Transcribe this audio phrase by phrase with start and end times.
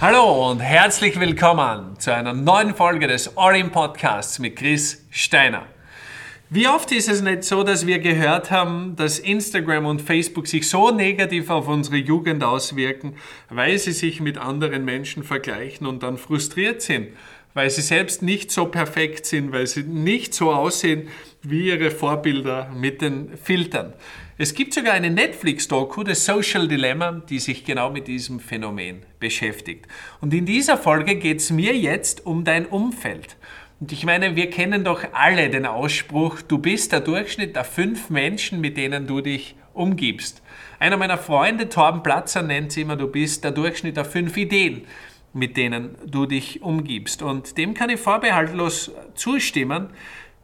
[0.00, 5.66] Hallo und herzlich willkommen zu einer neuen Folge des All-In Podcasts mit Chris Steiner.
[6.50, 10.68] Wie oft ist es nicht so, dass wir gehört haben, dass Instagram und Facebook sich
[10.68, 13.16] so negativ auf unsere Jugend auswirken,
[13.50, 17.08] weil sie sich mit anderen Menschen vergleichen und dann frustriert sind,
[17.58, 21.08] weil sie selbst nicht so perfekt sind, weil sie nicht so aussehen
[21.42, 23.94] wie ihre Vorbilder mit den Filtern.
[24.36, 29.86] Es gibt sogar eine Netflix-Doku, das Social Dilemma, die sich genau mit diesem Phänomen beschäftigt.
[30.20, 33.36] Und in dieser Folge geht es mir jetzt um dein Umfeld.
[33.80, 38.08] Und ich meine, wir kennen doch alle den Ausspruch, du bist der Durchschnitt der fünf
[38.08, 40.42] Menschen, mit denen du dich umgibst.
[40.78, 44.82] Einer meiner Freunde, Torben Platzer, nennt es immer, du bist der Durchschnitt der fünf Ideen,
[45.32, 47.22] mit denen du dich umgibst.
[47.22, 49.88] Und dem kann ich vorbehaltlos zustimmen.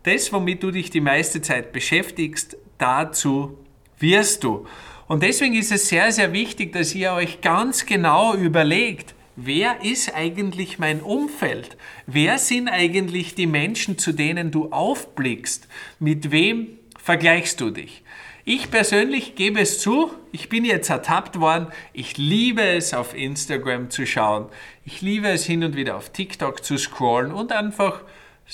[0.03, 3.59] Das, womit du dich die meiste Zeit beschäftigst, dazu
[3.99, 4.67] wirst du.
[5.07, 10.15] Und deswegen ist es sehr, sehr wichtig, dass ihr euch ganz genau überlegt, wer ist
[10.15, 11.77] eigentlich mein Umfeld?
[12.07, 15.69] Wer sind eigentlich die Menschen, zu denen du aufblickst?
[15.99, 18.03] Mit wem vergleichst du dich?
[18.47, 21.69] Ich persönlich gebe es zu, ich bin jetzt ertappt worden.
[21.95, 24.51] Ich liebe es, auf Instagram zu schauen.
[24.85, 28.03] Ich liebe es, hin und wieder auf TikTok zu scrollen und einfach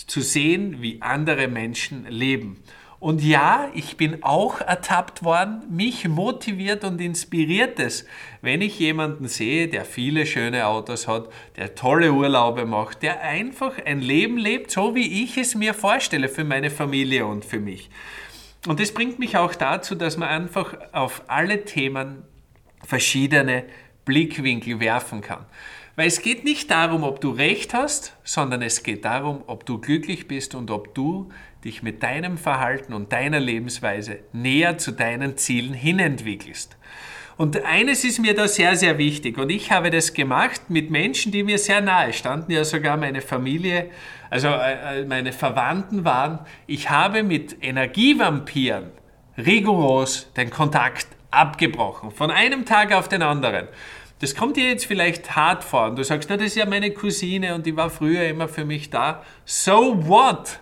[0.07, 2.63] zu sehen, wie andere Menschen leben.
[3.01, 5.63] Und ja, ich bin auch ertappt worden.
[5.71, 8.07] Mich motiviert und inspiriert es,
[8.43, 13.85] wenn ich jemanden sehe, der viele schöne Autos hat, der tolle Urlaube macht, der einfach
[13.85, 17.91] ein Leben lebt, so wie ich es mir vorstelle für meine Familie und für mich.
[18.67, 22.23] Und das bringt mich auch dazu, dass man einfach auf alle Themen
[22.85, 23.65] verschiedene
[24.05, 25.47] Blickwinkel werfen kann.
[25.97, 29.79] Weil es geht nicht darum, ob du recht hast, sondern es geht darum, ob du
[29.79, 31.31] glücklich bist und ob du
[31.65, 36.77] dich mit deinem Verhalten und deiner Lebensweise näher zu deinen Zielen hinentwickelst.
[37.41, 41.33] Und eines ist mir da sehr, sehr wichtig und ich habe das gemacht mit Menschen,
[41.33, 43.89] die mir sehr nahe standen, ja sogar meine Familie,
[44.29, 46.41] also äh, äh, meine Verwandten waren.
[46.67, 48.91] Ich habe mit Energievampiren
[49.39, 53.69] rigoros den Kontakt abgebrochen, von einem Tag auf den anderen.
[54.19, 56.91] Das kommt dir jetzt vielleicht hart vor und du sagst, na, das ist ja meine
[56.91, 59.23] Cousine und die war früher immer für mich da.
[59.47, 60.61] So what?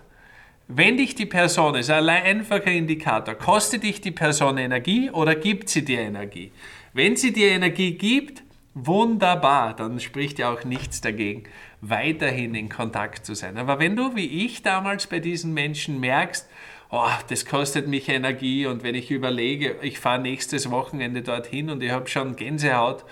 [0.71, 5.71] Wenn dich die Person, ist ein einfacher Indikator, kostet dich die Person Energie oder gibt
[5.71, 6.53] sie dir Energie?
[6.93, 8.43] Wenn sie dir Energie gibt,
[8.75, 11.45] wunderbar, dann spricht ja auch nichts dagegen,
[11.81, 13.57] weiterhin in Kontakt zu sein.
[13.57, 16.47] Aber wenn du, wie ich damals bei diesen Menschen merkst,
[16.91, 21.83] oh, das kostet mich Energie und wenn ich überlege, ich fahre nächstes Wochenende dorthin und
[21.83, 23.07] ich habe schon Gänsehaut,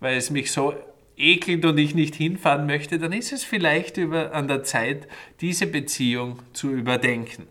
[0.00, 0.72] weil es mich so
[1.16, 5.08] ekelt und ich nicht hinfahren möchte, dann ist es vielleicht über, an der Zeit,
[5.40, 7.46] diese Beziehung zu überdenken.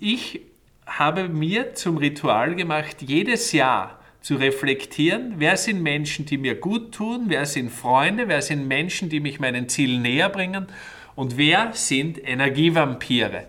[0.00, 0.40] Ich
[0.86, 6.92] habe mir zum Ritual gemacht, jedes Jahr zu reflektieren, wer sind Menschen, die mir gut
[6.92, 10.66] tun, wer sind Freunde, wer sind Menschen, die mich meinen Zielen näher bringen
[11.14, 13.46] und wer sind Energievampire.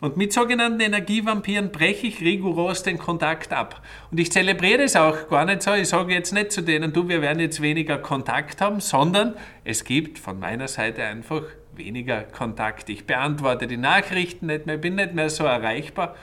[0.00, 3.82] Und mit sogenannten Energievampiren breche ich rigoros den Kontakt ab.
[4.10, 5.72] Und ich zelebriere es auch gar nicht so.
[5.72, 9.34] Ich sage jetzt nicht zu denen, du, wir werden jetzt weniger Kontakt haben, sondern
[9.64, 11.42] es gibt von meiner Seite einfach
[11.74, 12.90] weniger Kontakt.
[12.90, 16.14] Ich beantworte die Nachrichten nicht mehr, bin nicht mehr so erreichbar.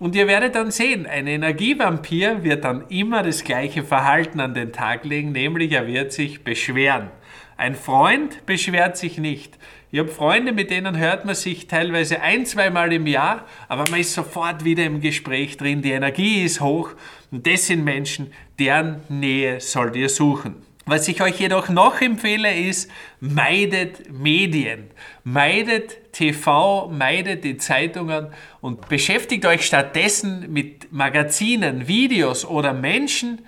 [0.00, 4.72] Und ihr werdet dann sehen, ein Energievampir wird dann immer das gleiche Verhalten an den
[4.72, 7.10] Tag legen, nämlich er wird sich beschweren.
[7.56, 9.56] Ein Freund beschwert sich nicht.
[9.92, 14.00] Ich habe Freunde, mit denen hört man sich teilweise ein, zweimal im Jahr, aber man
[14.00, 16.90] ist sofort wieder im Gespräch drin, die Energie ist hoch
[17.30, 20.56] und das sind Menschen, deren Nähe sollt ihr suchen.
[20.86, 24.90] Was ich euch jedoch noch empfehle, ist, meidet Medien,
[25.22, 28.28] meidet TV, meidet die Zeitungen
[28.60, 33.40] und beschäftigt euch stattdessen mit Magazinen, Videos oder Menschen,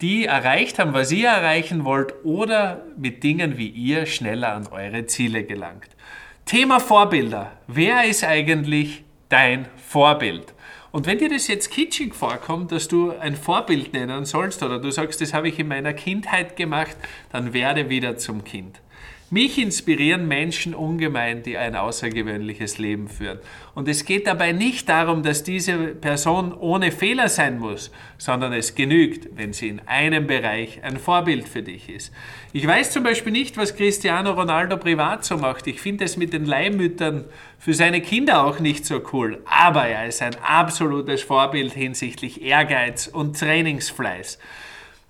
[0.00, 5.06] die erreicht haben, was ihr erreichen wollt oder mit Dingen, wie ihr schneller an eure
[5.06, 5.88] Ziele gelangt.
[6.44, 7.52] Thema Vorbilder.
[7.68, 10.52] Wer ist eigentlich dein Vorbild?
[10.92, 14.90] Und wenn dir das jetzt kitschig vorkommt, dass du ein Vorbild nennen sollst oder du
[14.90, 16.96] sagst, das habe ich in meiner Kindheit gemacht,
[17.30, 18.80] dann werde wieder zum Kind.
[19.32, 23.38] Mich inspirieren Menschen ungemein, die ein außergewöhnliches Leben führen.
[23.74, 28.74] Und es geht dabei nicht darum, dass diese Person ohne Fehler sein muss, sondern es
[28.74, 32.12] genügt, wenn sie in einem Bereich ein Vorbild für dich ist.
[32.52, 35.66] Ich weiß zum Beispiel nicht, was Cristiano Ronaldo privat so macht.
[35.66, 37.24] Ich finde es mit den Leihmüttern
[37.58, 39.40] für seine Kinder auch nicht so cool.
[39.46, 44.38] Aber er ist ein absolutes Vorbild hinsichtlich Ehrgeiz und Trainingsfleiß.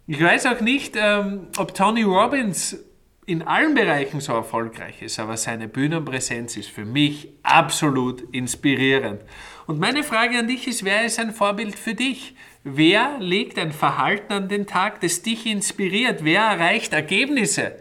[0.07, 2.79] Ich weiß auch nicht, ähm, ob Tony Robbins
[3.25, 9.23] in allen Bereichen so erfolgreich ist, aber seine Bühnenpräsenz ist für mich absolut inspirierend.
[9.67, 12.35] Und meine Frage an dich ist, wer ist ein Vorbild für dich?
[12.65, 16.25] Wer legt ein Verhalten an den Tag, das dich inspiriert?
[16.25, 17.77] Wer erreicht Ergebnisse,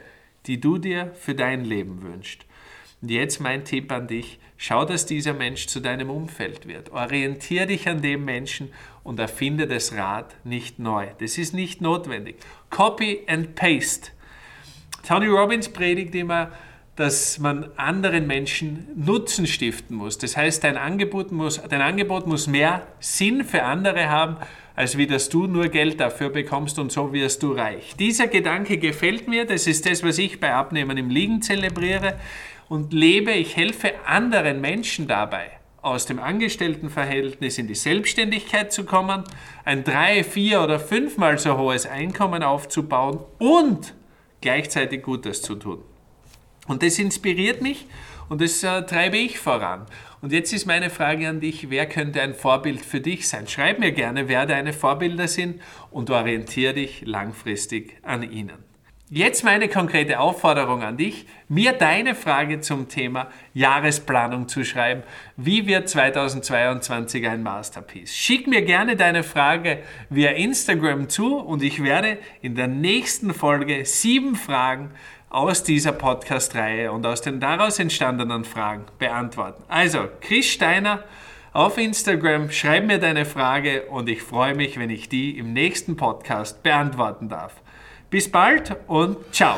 [0.46, 2.46] die du dir für dein Leben wünschst.
[3.02, 6.92] Und jetzt mein Tipp an dich, schau, dass dieser Mensch zu deinem Umfeld wird.
[6.92, 8.72] Orientier dich an dem Menschen
[9.04, 11.08] und erfinde das Rad nicht neu.
[11.20, 12.38] Das ist nicht notwendig.
[12.70, 14.12] Copy and paste.
[15.08, 16.52] Tony Robbins predigt immer,
[16.96, 20.18] dass man anderen Menschen Nutzen stiften muss.
[20.18, 24.38] Das heißt, dein Angebot muss, dein Angebot muss mehr Sinn für andere haben,
[24.76, 27.96] als wie dass du nur Geld dafür bekommst und so wirst du reich.
[27.98, 32.16] Dieser Gedanke gefällt mir, das ist das, was ich bei Abnehmen im Liegen zelebriere
[32.70, 35.52] und lebe, ich helfe anderen Menschen dabei,
[35.82, 39.24] aus dem Angestelltenverhältnis in die Selbstständigkeit zu kommen,
[39.66, 43.94] ein drei, vier oder fünfmal so hohes Einkommen aufzubauen und
[44.42, 45.84] gleichzeitig Gutes zu tun.
[46.68, 47.88] Und das inspiriert mich
[48.30, 49.86] und das äh, treibe ich voran.
[50.22, 53.48] Und jetzt ist meine Frage an dich, wer könnte ein Vorbild für dich sein?
[53.48, 58.71] Schreib mir gerne, wer deine Vorbilder sind und orientiere dich langfristig an ihnen.
[59.14, 65.04] Jetzt meine konkrete Aufforderung an dich, mir deine Frage zum Thema Jahresplanung zu schreiben.
[65.36, 68.16] Wie wird 2022 ein Masterpiece?
[68.16, 69.80] Schick mir gerne deine Frage
[70.10, 74.92] via Instagram zu und ich werde in der nächsten Folge sieben Fragen
[75.30, 79.62] aus dieser Podcast-Reihe und aus den daraus entstandenen Fragen beantworten.
[79.68, 81.04] Also, Chris Steiner
[81.52, 85.98] auf Instagram, schreib mir deine Frage und ich freue mich, wenn ich die im nächsten
[85.98, 87.62] Podcast beantworten darf.
[88.12, 89.58] Bis bald und ciao.